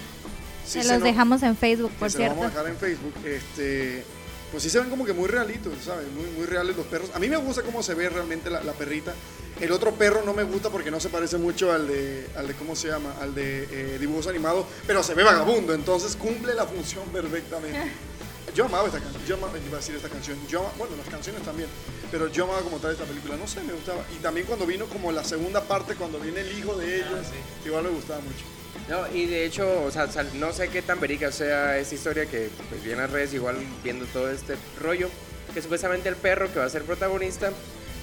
[0.67, 2.37] sí Se los no- dejamos en Facebook, por se lo cierto.
[2.41, 3.15] vamos a dejar en Facebook.
[3.25, 4.05] Este,
[4.51, 6.07] pues sí se ven como que muy realitos, ¿sabes?
[6.13, 7.11] Muy, muy reales los perros.
[7.15, 9.13] A mí me gusta cómo se ve realmente la, la perrita.
[9.61, 12.55] El otro perro no me gusta porque no se parece mucho al de, al de
[12.55, 13.15] ¿cómo se llama?
[13.21, 17.79] Al de eh, dibujos animados, pero se ve vagabundo, entonces cumple la función perfectamente.
[18.55, 21.09] Yo amaba esta canción, yo amaba, iba a decir esta canción, yo ama- bueno, las
[21.09, 21.69] canciones también,
[22.13, 24.05] pero yo amaba como tal esta película, no sé, me gustaba.
[24.17, 27.27] Y también cuando vino como la segunda parte, cuando viene el hijo de ellos,
[27.67, 28.45] igual me gustaba mucho.
[28.89, 32.49] No, y de hecho, o sea, no sé qué tan verica sea esta historia que
[32.69, 35.09] pues vi en las redes igual viendo todo este rollo,
[35.53, 37.51] que supuestamente el perro que va a ser protagonista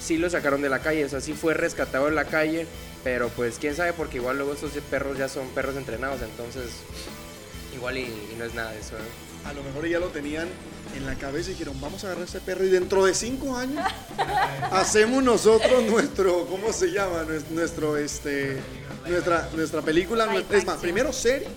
[0.04, 2.66] sí lo sacaron de la calle, o sea, sí fue rescatado de la calle,
[3.04, 6.70] pero pues quién sabe porque igual luego estos perros ya son perros entrenados, entonces
[7.74, 8.96] igual y, y no es nada de eso.
[8.98, 9.31] ¿no?
[9.46, 10.48] A lo mejor ya lo tenían
[10.96, 13.82] en la cabeza y dijeron, vamos a agarrar ese perro y dentro de cinco años
[14.70, 17.24] hacemos nosotros nuestro, ¿cómo se llama?
[17.24, 18.58] Nues- Nuestro, este,
[19.08, 21.48] nuestra, nuestra película, nuestra- es más, primero serie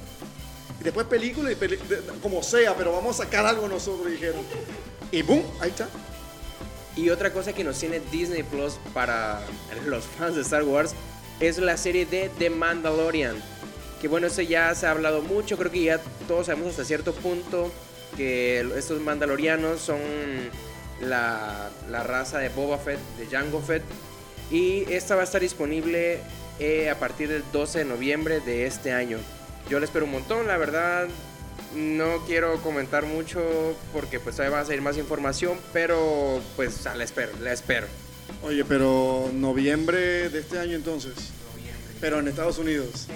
[0.80, 4.41] y después película y peli- de- como sea, pero vamos a sacar algo nosotros, dijeron.
[5.12, 5.88] Y boom, ahí está.
[6.95, 9.41] Y otra cosa que nos tiene Disney Plus para
[9.86, 10.93] los fans de Star Wars
[11.41, 13.36] es la serie de The Mandalorian.
[14.05, 17.11] Que bueno, eso ya se ha hablado mucho, creo que ya todos sabemos hasta cierto
[17.11, 17.71] punto
[18.15, 19.97] que estos mandalorianos son
[21.01, 23.81] la, la raza de Boba Fett, de Jango Fett.
[24.51, 26.19] Y esta va a estar disponible
[26.59, 29.17] eh, a partir del 12 de noviembre de este año.
[29.71, 31.07] Yo la espero un montón, la verdad.
[31.73, 37.03] No quiero comentar mucho porque pues todavía va a salir más información, pero pues la
[37.03, 37.87] espero, la espero.
[38.43, 41.31] Oye, pero noviembre de este año entonces.
[42.05, 43.07] Pero en Estados Unidos.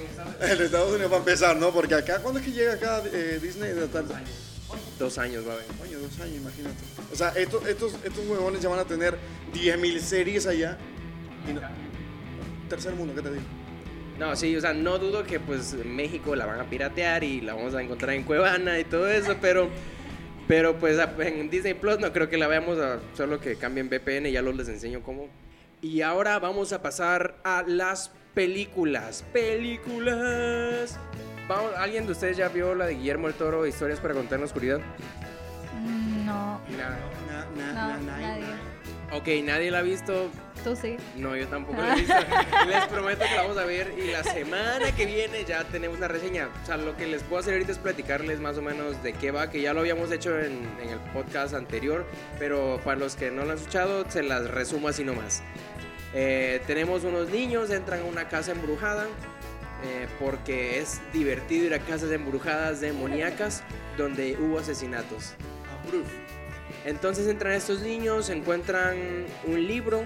[0.42, 1.70] En Estados Unidos para empezar, ¿no?
[1.72, 3.72] Porque acá, ¿cuándo es que llega acá eh, Disney?
[3.74, 4.08] De tal-
[4.98, 5.68] Dos años va a haber.
[5.80, 6.76] Coño, dos años, imagínate.
[7.14, 9.16] O sea, estos, estos, estos huevones ya van a tener
[9.54, 10.76] 10.000 series allá.
[11.48, 11.62] Y no-
[12.68, 13.44] Tercer mundo, ¿qué te digo?
[14.18, 17.54] No, sí, o sea, no dudo que pues México la van a piratear y la
[17.54, 19.70] vamos a encontrar en Cuevana y todo eso, pero
[20.48, 24.30] pero pues en Disney Plus no creo que la veamos, a- solo que cambien VPN
[24.30, 25.30] y ya los les enseño cómo.
[25.80, 29.24] Y ahora vamos a pasar a las películas.
[29.34, 30.98] Películas.
[31.48, 34.42] Vamos, ¿Alguien de ustedes ya vio la de Guillermo el Toro, Historias para contar en
[34.42, 34.80] la oscuridad?
[35.80, 36.98] Mm, No, Nada.
[37.28, 38.44] Na, na, no, na, na, nadie.
[39.12, 40.30] Ok, nadie la ha visto.
[40.64, 40.98] Tú sí.
[41.16, 42.14] No, yo tampoco la he visto.
[42.68, 46.08] les prometo que la vamos a ver y la semana que viene ya tenemos una
[46.08, 46.50] reseña.
[46.62, 49.32] O sea, lo que les puedo hacer ahorita es platicarles más o menos de qué
[49.32, 52.06] va, que ya lo habíamos hecho en, en el podcast anterior,
[52.38, 55.42] pero para los que no lo han escuchado, se las resumo así nomás.
[56.14, 59.08] Eh, tenemos unos niños, entran a una casa embrujada.
[59.84, 63.64] eh, porque es divertido ir a casas embrujadas demoníacas
[63.98, 65.36] donde hubo asesinatos.
[66.86, 68.98] Entonces entran estos niños, encuentran
[69.46, 70.04] un libro,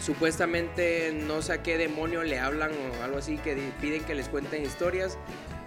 [0.00, 4.28] supuestamente no sé a qué demonio le hablan o algo así, que piden que les
[4.28, 5.18] cuenten historias.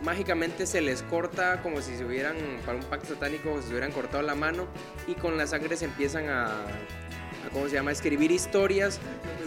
[0.02, 4.24] Mágicamente se les corta como si se hubieran, para un pacto satánico, se hubieran cortado
[4.24, 4.67] la mano
[5.08, 6.65] y con la sangre se empiezan a,
[7.48, 9.00] a ¿cómo se llama?, escribir historias.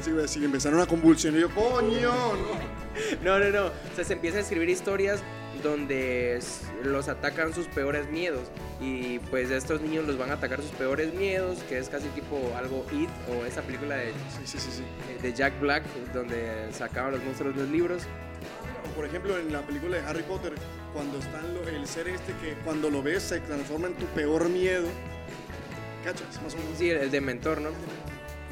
[0.04, 2.00] Decir, empezaron a convulsionar yo, coño,
[2.36, 2.80] no.
[3.22, 5.20] No, no, no, o sea, se empiezan a escribir historias
[5.62, 6.40] donde
[6.84, 8.48] los atacan sus peores miedos
[8.80, 12.52] y pues estos niños los van a atacar sus peores miedos, que es casi tipo
[12.56, 14.84] algo It o esa película de, Sí, sí, sí, sí.
[15.22, 15.84] de Jack Black
[16.14, 18.02] donde sacaban los monstruos de los libros.
[18.90, 20.54] O por ejemplo, en la película de Harry Potter,
[20.94, 24.48] cuando está lo- el ser este que cuando lo ves se transforma en tu peor
[24.48, 24.88] miedo.
[26.04, 26.42] ¿Cachas?
[26.42, 26.78] Más o menos.
[26.78, 27.70] Sí, el, de mentor, ¿no?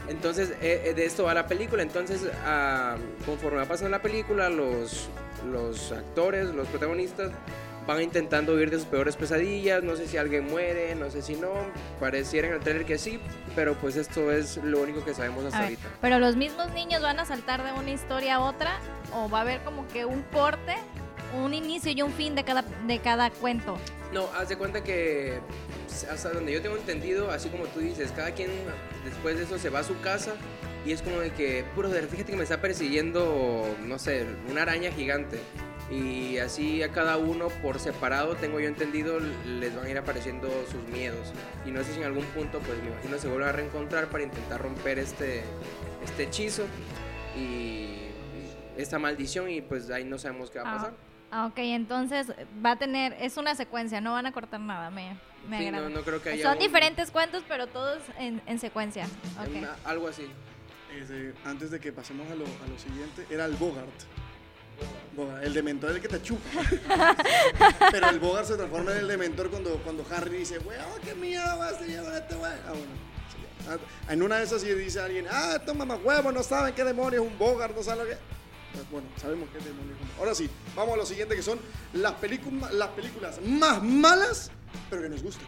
[0.08, 1.82] Entonces, eh, eh, de esto va la película.
[1.82, 5.08] Entonces, ah, conforme va pasando la película, los,
[5.50, 7.32] los actores, los protagonistas,
[7.86, 9.82] van intentando huir de sus peores pesadillas.
[9.82, 11.52] No sé si alguien muere, no sé si no.
[12.00, 13.20] Pareciera en el trailer que sí,
[13.54, 15.88] pero pues esto es lo único que sabemos hasta ver, ahorita.
[16.00, 18.78] pero los mismos niños van a saltar de una historia a otra
[19.14, 20.76] o va a haber como que un corte,
[21.34, 23.76] un inicio y un fin de cada de cada cuento.
[24.12, 25.38] No, haz de cuenta que
[26.10, 28.50] hasta donde yo tengo entendido, así como tú dices, cada quien
[29.04, 30.34] después de eso se va a su casa
[30.86, 34.90] y es como de que, brother, fíjate que me está persiguiendo, no sé, una araña
[34.92, 35.38] gigante.
[35.90, 40.48] Y así a cada uno por separado, tengo yo entendido, les van a ir apareciendo
[40.70, 41.32] sus miedos.
[41.66, 44.22] Y no sé si en algún punto, pues me imagino se vuelven a reencontrar para
[44.24, 45.42] intentar romper este,
[46.04, 46.64] este hechizo
[47.36, 48.00] y
[48.76, 50.92] esta maldición y pues ahí no sabemos qué va a Ah, pasar.
[51.30, 52.26] Ah, ok, entonces
[52.64, 55.16] va a tener, es una secuencia, no van a cortar nada, me,
[55.48, 55.88] me Sí, agrada.
[55.88, 59.06] no, no creo que haya Son un- diferentes cuentos, pero todos en, en secuencia.
[59.46, 60.26] Una- algo así.
[61.44, 63.88] Antes de que pasemos a lo, a lo siguiente, era el Bogart.
[65.14, 66.48] Bogart, El dementor es el que te chupa.
[67.90, 71.58] Pero el Bogart se transforma en el dementor cuando, cuando Harry dice, weón, qué miedo
[71.58, 72.58] va a ser llevar este weón.
[72.66, 73.78] Ah, bueno.
[74.08, 77.22] ah, En una de esas sí dice alguien, ah, estos mamahuevos no saben qué demonio
[77.22, 78.16] es un Bogart, no saben lo que.
[78.16, 78.37] Pues
[78.90, 80.18] bueno, sabemos qué demonio es un Bogart.
[80.20, 81.58] Ahora sí, vamos a lo siguiente que son
[81.92, 84.50] las, películas las películas más malas,
[84.90, 85.46] pero que nos gustan.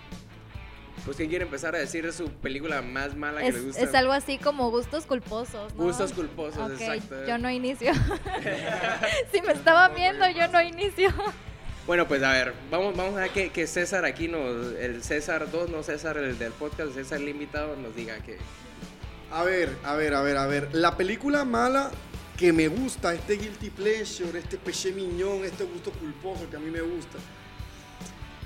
[1.04, 3.82] Pues quién quiere empezar a decir su película más mala que Es, le gusta.
[3.82, 5.74] es algo así como gustos culposos.
[5.74, 5.84] ¿no?
[5.84, 7.26] Gustos culposos, Ok, exacto.
[7.26, 7.92] Yo no inicio.
[9.32, 11.10] si me estaba viendo, yo no inicio.
[11.86, 15.50] Bueno, pues a ver, vamos, vamos a ver que, que César aquí nos, el César
[15.50, 18.36] 2, no César el del podcast, César el invitado, nos diga que
[19.32, 20.68] A ver, a ver, a ver, a ver.
[20.72, 21.90] La película mala
[22.40, 26.70] que me gusta, este guilty pleasure, este peché miñón, este gusto culposo que a mí
[26.70, 27.18] me gusta.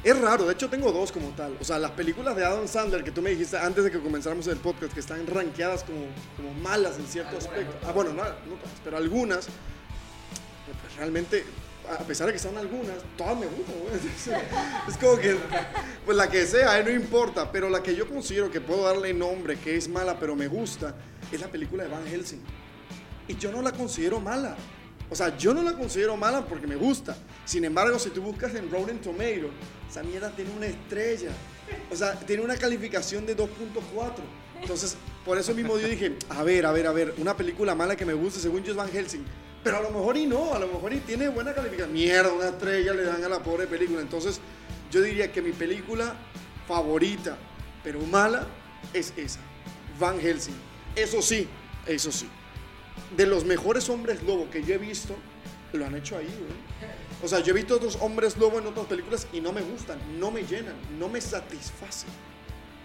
[0.03, 1.57] Es raro, de hecho tengo dos como tal.
[1.61, 4.49] O sea, las películas de Adam Sandler que tú me dijiste antes de que comenzáramos
[4.49, 7.73] el podcast, que están rankeadas como, como malas en cierto aspecto.
[7.87, 9.47] Ah, bueno, no, no todas, pero algunas.
[9.47, 11.45] Pues realmente,
[11.89, 13.77] a pesar de que son algunas, todas me gustan.
[13.79, 14.41] güey.
[14.89, 15.37] Es como que,
[16.05, 17.53] pues la que sea, eh, no importa.
[17.53, 20.97] Pero la que yo considero que puedo darle nombre, que es mala, pero me gusta,
[21.31, 22.43] es la película de Van Helsing.
[23.29, 24.57] Y yo no la considero mala.
[25.11, 27.17] O sea, yo no la considero mala porque me gusta.
[27.45, 29.51] Sin embargo, si tú buscas en Rotten Tomato,
[29.89, 31.31] esa mierda tiene una estrella.
[31.91, 33.49] O sea, tiene una calificación de 2.4.
[34.61, 37.97] Entonces, por eso mismo yo dije, a ver, a ver, a ver, una película mala
[37.97, 39.25] que me guste según es Van Helsing.
[39.63, 41.93] Pero a lo mejor y no, a lo mejor y tiene buena calificación.
[41.93, 44.01] Mierda, una estrella le dan a la pobre película.
[44.01, 44.41] Entonces,
[44.91, 46.15] yo diría que mi película
[46.67, 47.37] favorita,
[47.83, 48.47] pero mala,
[48.93, 49.41] es esa.
[49.99, 50.55] Van Helsing.
[50.95, 51.49] Eso sí,
[51.87, 52.29] eso sí.
[53.17, 55.15] De los mejores hombres lobo que yo he visto,
[55.73, 56.91] lo han hecho ahí, güey.
[57.23, 59.99] O sea, yo he visto otros hombres lobo en otras películas y no me gustan,
[60.19, 62.11] no me llenan, no me satisfacen.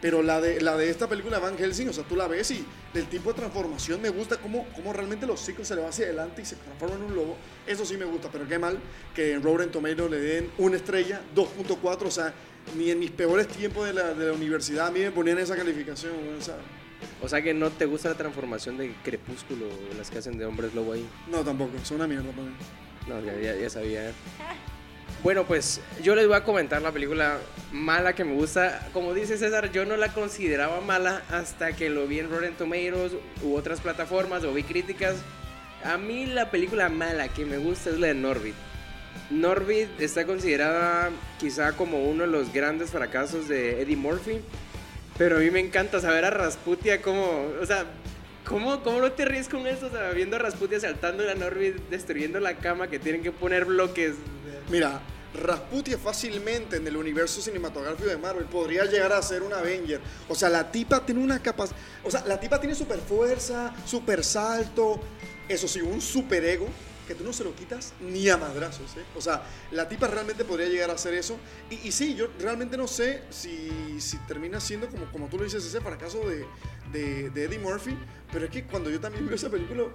[0.01, 2.65] Pero la de, la de esta película Van Helsing, o sea, tú la ves y
[2.93, 6.05] del tipo de transformación me gusta cómo, cómo realmente los ciclos se le va hacia
[6.05, 7.35] adelante y se transforma en un lobo.
[7.67, 8.79] Eso sí me gusta, pero qué mal
[9.13, 12.33] que en Rotten Tomato le den una estrella, 2.4, o sea,
[12.77, 15.57] ni en mis peores tiempos de la, de la universidad a mí me ponían esa
[15.57, 16.55] calificación, sea,
[17.21, 19.65] O sea que no te gusta la transformación de Crepúsculo,
[19.97, 21.05] las que hacen de hombres lobo ahí.
[21.29, 22.55] no tampoco, es una mierda para mí.
[23.08, 24.12] No, ya, ya, ya sabía.
[25.21, 27.39] Bueno, pues yo les voy a comentar la película
[27.73, 28.88] mala que me gusta.
[28.93, 33.13] Como dice César, yo no la consideraba mala hasta que lo vi en Rotten Tomatoes
[33.43, 35.17] u otras plataformas o vi críticas.
[35.84, 38.55] A mí la película mala que me gusta es la de Norbit.
[39.29, 44.39] Norbit está considerada quizá como uno de los grandes fracasos de Eddie Murphy.
[45.19, 47.51] Pero a mí me encanta saber a Rasputia como...
[47.62, 47.86] O sea,
[48.45, 49.88] ¿cómo, cómo te ríes con eso?
[49.88, 53.34] O sea, viendo a Rasputia saltando en la Norbit, destruyendo la cama, que tienen que
[53.34, 54.15] poner bloques.
[54.71, 55.01] Mira,
[55.34, 59.99] Rasputia fácilmente en el universo cinematográfico de Marvel podría llegar a ser un Avenger.
[60.29, 61.77] O sea, la tipa tiene una capacidad.
[62.05, 65.01] O sea, la tipa tiene super fuerza, super salto.
[65.49, 66.69] Eso sí, un super ego
[67.09, 68.95] que tú no se lo quitas ni a madrazos.
[68.95, 69.03] ¿eh?
[69.15, 71.39] O sea, la tipa realmente podría llegar a hacer eso.
[71.71, 73.67] Y, y sí, yo realmente no sé si,
[74.27, 76.45] termina siendo, como, como tú lo dices, ese fracaso de,
[76.91, 77.97] de, de Eddie Murphy.
[78.31, 79.85] Pero es que cuando yo también veo esa película,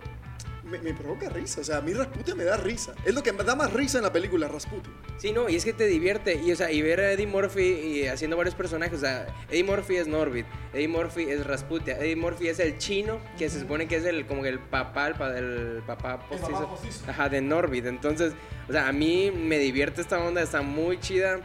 [0.78, 1.60] me, me provoca risa.
[1.60, 2.94] O sea, a mí Rasputia me da risa.
[3.04, 4.92] Es lo que me da más risa en la película, Rasputia.
[5.18, 6.40] Sí, no, y es que te divierte.
[6.44, 8.98] Y, o sea, y ver a Eddie Murphy y haciendo varios personajes.
[8.98, 13.20] O sea, Eddie Murphy es Norbit, Eddie Murphy es Rasputia, Eddie Murphy es el chino,
[13.38, 16.68] que se supone que es el como el papá, el, pa- el papá postizo.
[16.68, 17.04] postizo.
[17.10, 17.86] Ajá, de Norbit.
[17.86, 18.32] Entonces,
[18.68, 21.40] o sea, a mí me divierte esta onda, está muy chida.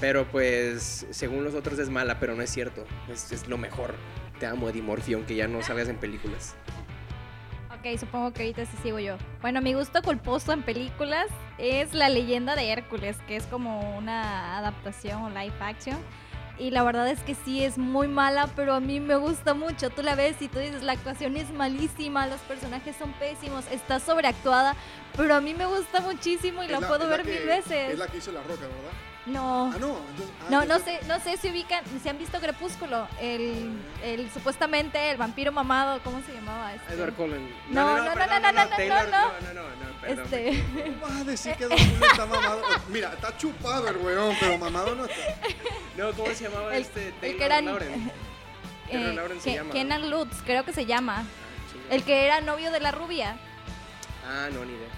[0.00, 2.84] Pero pues, según los otros es mala, pero no es cierto.
[3.08, 3.94] Es, es lo mejor.
[4.40, 6.56] Te amo, Eddie Murphy, aunque ya no salgas en películas.
[7.86, 9.16] Ok, supongo que ahorita sí sigo yo.
[9.42, 11.26] Bueno, mi gusto culposo en películas
[11.58, 15.98] es La leyenda de Hércules, que es como una adaptación o live action.
[16.58, 19.90] Y la verdad es que sí es muy mala, pero a mí me gusta mucho.
[19.90, 24.00] Tú la ves y tú dices, la actuación es malísima, los personajes son pésimos, está
[24.00, 24.76] sobreactuada,
[25.16, 27.92] pero a mí me gusta muchísimo y la, la- puedo ver que- mil veces.
[27.92, 28.92] Es la que hizo La Roca, ¿verdad?
[29.26, 29.72] No.
[29.74, 29.96] Ah, no.
[30.10, 34.30] entonces- ah, No, no sé, no sé si ubican, si han visto Crepúsculo, el, el
[34.30, 36.74] supuestamente el vampiro mamado, ¿cómo se llamaba?
[36.74, 36.92] Este?
[36.94, 37.48] Edward Cullen.
[37.70, 40.24] No, no, no, perdón, no, no, no, Taylor, no, no, no, no, no, perdón.
[40.24, 40.64] Este,
[41.00, 42.62] ¿Cómo vas a decir que Don Julio está mamado?
[42.88, 45.22] Mira, está chupado el weón, pero mamado no está.
[45.96, 47.08] No, ¿cómo se llamaba el, este?
[47.08, 47.88] el Taylor que era Lautner.
[48.90, 49.70] Taylor eh, Lautner se Ke- llama.
[49.72, 51.20] Kenan Lutz, creo que se llama.
[51.20, 51.94] Ah.
[51.94, 53.36] El que era novio de la rubia.
[54.28, 54.88] Ah, no, ni idea.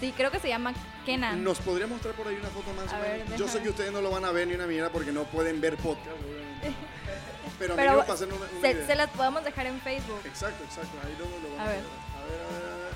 [0.00, 0.72] Sí, creo que se llama
[1.04, 1.42] Kenan.
[1.44, 3.38] ¿Nos podría mostrar por ahí una foto más A o ver, menos?
[3.38, 5.60] Yo sé que ustedes no lo van a ver ni una mierda porque no pueden
[5.60, 6.16] ver podcast.
[7.58, 8.86] Pero a mí Pero me pasan una, una se, idea.
[8.86, 10.20] se las podemos dejar en Facebook.
[10.24, 10.96] Exacto, exacto.
[11.04, 11.76] Ahí lo, lo vamos A a ver.
[11.76, 11.84] ver.
[11.84, 12.94] A ver, a ver, a ver.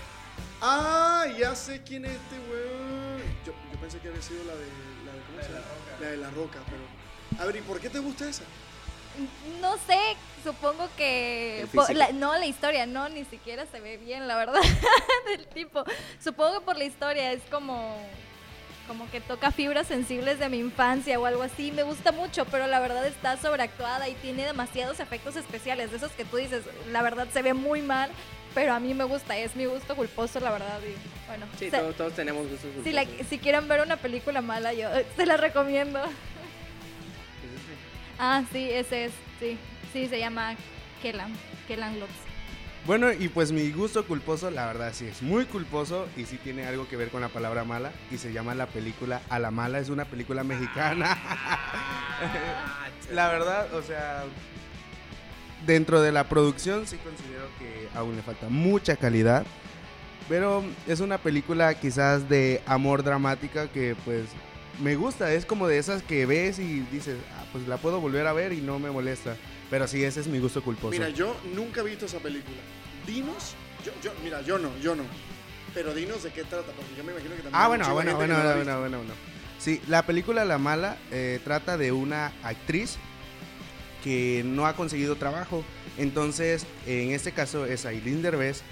[0.62, 3.22] Ah, ya sé quién es este weón.
[3.44, 4.66] Yo, yo pensé que había sido la de,
[5.04, 5.64] la de ¿cómo se llama?
[6.00, 7.42] La de la roca, pero.
[7.42, 8.44] A ver, ¿y por qué te gusta esa?
[9.61, 9.98] No sé,
[10.42, 11.66] supongo que...
[11.94, 14.61] La- no, la historia, no, ni siquiera se ve bien, la verdad,
[15.27, 15.85] del tipo.
[16.22, 17.96] Supongo que por la historia es como...
[18.87, 21.72] Como que toca fibras sensibles de mi infancia o algo así.
[21.72, 25.90] Me gusta mucho, pero la verdad está sobreactuada y tiene demasiados efectos especiales.
[25.90, 28.11] De esos que tú dices, la verdad se ve muy mal,
[28.55, 29.38] pero a mí me gusta.
[29.38, 30.79] Es mi gusto culposo, la verdad.
[30.83, 30.94] Y
[31.29, 34.74] bueno, Sí, se- todos, todos tenemos gustos si, la- si quieren ver una película mala,
[34.74, 36.00] yo se la recomiendo.
[38.18, 39.12] Ah, sí, ese es.
[39.40, 39.59] Sí,
[39.92, 40.55] sí, se llama
[41.03, 41.33] Kellan.
[41.66, 42.12] Kellan Lutz.
[42.87, 46.66] Bueno, y pues mi gusto culposo, la verdad sí es muy culposo y sí tiene
[46.66, 49.79] algo que ver con la palabra mala y se llama la película A la mala,
[49.79, 51.16] es una película mexicana.
[53.11, 54.24] la verdad, o sea,
[55.64, 59.46] dentro de la producción sí considero que aún le falta mucha calidad,
[60.29, 64.27] pero es una película quizás de amor dramática que pues
[64.80, 68.26] me gusta, es como de esas que ves y dices, ah, pues la puedo volver
[68.26, 69.37] a ver y no me molesta.
[69.70, 70.90] Pero sí, ese es mi gusto culposo.
[70.90, 72.56] Mira, yo nunca he visto esa película.
[73.06, 75.04] Dinos, yo, yo, mira, yo no, yo no.
[75.72, 77.54] Pero dinos de qué trata, porque yo me imagino que también.
[77.54, 79.14] Ah, bueno, bueno, bueno, no bueno, bueno, bueno.
[79.58, 82.96] Sí, la película La Mala eh, trata de una actriz
[84.02, 85.64] que no ha conseguido trabajo.
[85.96, 88.62] Entonces, en este caso es Aileen Derbez,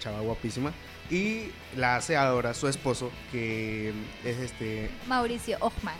[0.00, 0.72] chava guapísima,
[1.10, 3.92] y la hace ahora su esposo, que
[4.24, 5.94] es este Mauricio Ochman.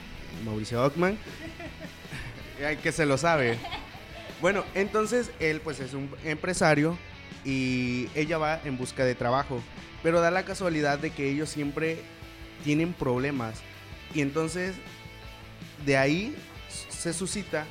[0.44, 1.18] Mauricio Ockman,
[2.82, 3.58] que se lo sabe.
[4.40, 6.96] Bueno, entonces él pues es un empresario
[7.44, 9.60] y ella va en busca de trabajo,
[10.02, 12.02] pero da la casualidad de que ellos siempre
[12.64, 13.60] tienen problemas
[14.14, 14.76] y entonces
[15.86, 16.36] de ahí
[16.68, 17.66] se suscita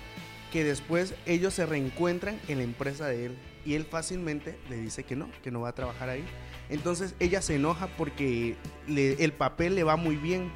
[0.51, 3.37] que después ellos se reencuentran en la empresa de él
[3.67, 6.23] y él fácilmente le dice que no, que no va a trabajar ahí.
[6.69, 8.55] Entonces ella se enoja porque
[8.87, 10.49] le- el papel le va muy bien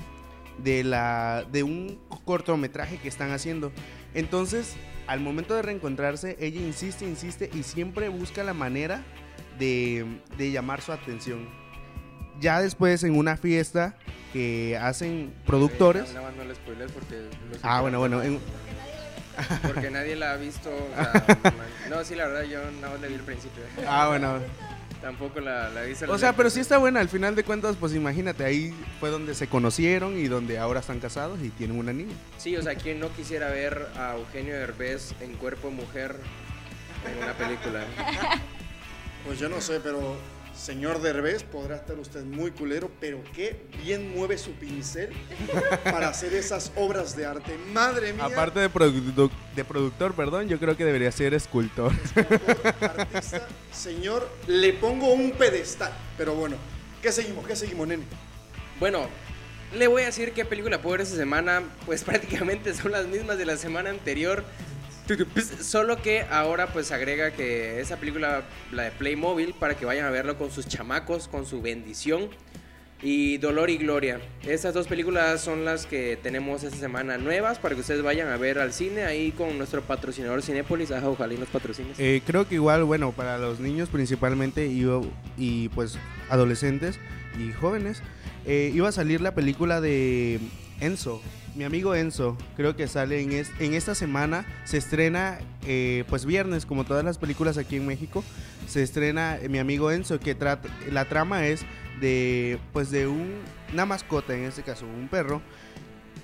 [0.64, 3.72] de, la, de un cortometraje que están haciendo.
[4.14, 4.76] Entonces
[5.08, 9.04] al momento de reencontrarse, ella insiste, insiste y siempre busca la manera
[9.60, 10.06] de,
[10.38, 11.50] de llamar su atención.
[12.40, 13.98] Ya después en una fiesta
[14.34, 16.12] que hacen productores.
[16.12, 17.28] Eh, no le spoilers porque...
[17.62, 18.40] Ah, bueno, no- bueno, en-
[19.62, 20.70] Porque nadie la ha visto.
[20.70, 21.54] o sea,
[21.90, 23.64] no, sí, la verdad, yo nada más le vi el principio.
[23.88, 24.40] ah, bueno.
[25.02, 25.94] Tampoco la, la vi.
[26.08, 29.34] O sea, pero sí está buena, al final de cuentas, pues imagínate, ahí fue donde
[29.34, 32.14] se conocieron y donde ahora están casados y tienen una niña.
[32.38, 36.18] Sí, o sea, ¿quién no quisiera ver a Eugenio Derbez en cuerpo de mujer
[37.12, 37.84] en una película?
[39.26, 40.18] Pues yo no sé, pero
[40.56, 45.10] señor Derbez, podrá estar usted muy culero, pero qué bien mueve su pincel
[45.84, 47.58] para hacer esas obras de arte.
[47.74, 48.26] Madre mía.
[48.26, 51.92] Aparte de, produ- de productor, perdón, yo creo que debería ser escultor.
[52.82, 55.92] artista, señor, le pongo un pedestal.
[56.18, 56.58] Pero bueno,
[57.02, 57.48] ¿qué seguimos?
[57.48, 58.04] ¿Qué seguimos, nene?
[58.80, 59.08] Bueno,
[59.74, 61.64] le voy a decir qué película puedo ver esta semana.
[61.86, 64.44] Pues prácticamente son las mismas de la semana anterior.
[65.62, 70.10] Solo que ahora pues agrega que esa película, la de Playmobil, para que vayan a
[70.10, 72.30] verlo con sus chamacos, con su bendición.
[73.04, 74.22] Y Dolor y Gloria.
[74.46, 78.38] Estas dos películas son las que tenemos esta semana nuevas para que ustedes vayan a
[78.38, 80.92] ver al cine ahí con nuestro patrocinador Cinépolis.
[80.92, 81.50] Ajá, ojalá y nos.
[81.98, 84.86] Eh, creo que igual, bueno, para los niños principalmente y,
[85.36, 85.98] y, pues
[86.30, 87.00] adolescentes
[87.40, 88.04] y jóvenes,
[88.46, 90.40] eh, iba a salir la película de
[90.80, 91.24] Enzo,
[91.56, 92.38] mi amigo Enzo.
[92.56, 97.04] Creo que sale en, es- en esta semana, se estrena eh, pues viernes, como todas
[97.04, 98.24] las películas aquí en México,
[98.68, 101.64] se estrena eh, mi amigo Enzo, que trata, la trama es
[102.00, 103.42] de pues de un,
[103.74, 105.42] una mascota, en este caso un perro,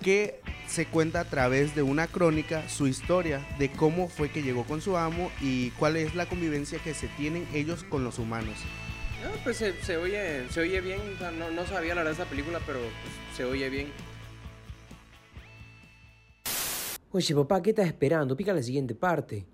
[0.04, 4.64] que se cuenta a través de una crónica su historia de cómo fue que llegó
[4.64, 8.56] con su amo y cuál es la convivencia que se tienen ellos con los humanos.
[9.24, 11.00] No, pues se, oye, se oye bien.
[11.56, 12.80] no, sabía la verdad esa película, pero
[13.36, 13.88] se oye bien.
[17.12, 18.36] Oye, papá, ¿qué estás esperando?
[18.36, 19.46] Pica la siguiente parte.